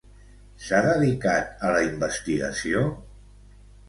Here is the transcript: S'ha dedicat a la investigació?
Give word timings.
S'ha 0.67 0.77
dedicat 0.85 1.51
a 1.67 1.73
la 1.75 1.83
investigació? 1.89 2.81